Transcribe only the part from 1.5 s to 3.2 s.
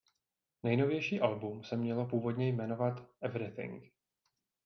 se mělo původně jmenovat